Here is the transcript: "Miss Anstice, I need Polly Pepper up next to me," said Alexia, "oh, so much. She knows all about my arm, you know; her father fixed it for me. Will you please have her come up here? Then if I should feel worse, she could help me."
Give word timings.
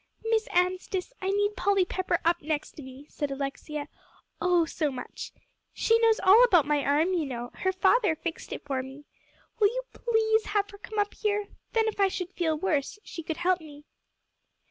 "Miss 0.25 0.47
Anstice, 0.47 1.13
I 1.21 1.27
need 1.27 1.55
Polly 1.55 1.85
Pepper 1.85 2.17
up 2.25 2.41
next 2.41 2.71
to 2.71 2.81
me," 2.81 3.05
said 3.07 3.29
Alexia, 3.29 3.87
"oh, 4.41 4.65
so 4.65 4.89
much. 4.89 5.31
She 5.73 5.99
knows 5.99 6.19
all 6.19 6.43
about 6.43 6.65
my 6.65 6.83
arm, 6.83 7.13
you 7.13 7.27
know; 7.27 7.51
her 7.57 7.71
father 7.71 8.15
fixed 8.15 8.51
it 8.51 8.65
for 8.65 8.81
me. 8.81 9.05
Will 9.59 9.67
you 9.67 9.83
please 9.93 10.45
have 10.47 10.71
her 10.71 10.79
come 10.79 10.97
up 10.97 11.13
here? 11.13 11.49
Then 11.73 11.83
if 11.87 11.99
I 11.99 12.07
should 12.07 12.33
feel 12.33 12.57
worse, 12.57 12.97
she 13.03 13.21
could 13.21 13.37
help 13.37 13.59
me." 13.59 13.85